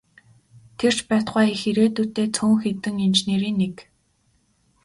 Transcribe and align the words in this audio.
Тэр 0.79 0.93
ч 0.97 0.99
байтугай 1.09 1.47
их 1.55 1.61
ирээдүйтэй 1.69 2.27
цөөн 2.35 2.57
хэдэн 2.63 2.95
инженерийн 3.07 3.57
нэг. 3.63 3.75